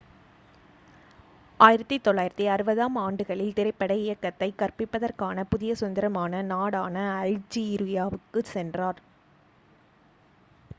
[1.59, 6.95] 1960-ஆம் ஆண்டுகளில் திரைப்பட இயக்கத்தைக் கற்பிப்பதற்கான புதிய சுதந்திரமான நாடான
[7.21, 9.01] அல்ஜீரியாவுக்குச் சென்றார்